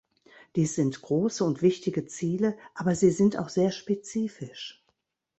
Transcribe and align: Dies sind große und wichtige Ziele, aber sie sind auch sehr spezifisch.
Dies 0.55 0.73
sind 0.73 1.03
große 1.03 1.43
und 1.43 1.61
wichtige 1.61 2.07
Ziele, 2.07 2.57
aber 2.73 2.95
sie 2.95 3.11
sind 3.11 3.37
auch 3.37 3.49
sehr 3.49 3.69
spezifisch. 3.69 4.83